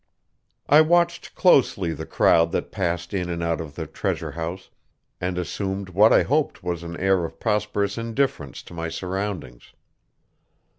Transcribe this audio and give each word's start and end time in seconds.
I 0.67 0.81
watched 0.81 1.35
closely 1.35 1.93
the 1.93 2.07
crowd 2.07 2.51
that 2.53 2.71
passed 2.71 3.13
in 3.13 3.29
and 3.29 3.43
out 3.43 3.61
of 3.61 3.75
the 3.75 3.85
treasure 3.85 4.31
house, 4.31 4.71
and 5.21 5.37
assumed 5.37 5.89
what 5.89 6.11
I 6.11 6.23
hoped 6.23 6.63
was 6.63 6.81
an 6.81 6.97
air 6.97 7.23
of 7.23 7.39
prosperous 7.39 7.99
indifference 7.99 8.63
to 8.63 8.73
my 8.73 8.89
surroundings. 8.89 9.73